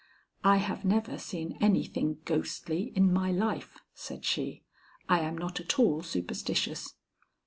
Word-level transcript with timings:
"I 0.43 0.57
have 0.57 0.83
never 0.83 1.19
seen 1.19 1.59
anything 1.61 2.21
ghostly 2.25 2.91
in 2.95 3.13
my 3.13 3.31
life," 3.31 3.77
said 3.93 4.25
she. 4.25 4.63
"I 5.07 5.19
am 5.19 5.37
not 5.37 5.59
at 5.59 5.77
all 5.77 6.01
superstitious." 6.01 6.95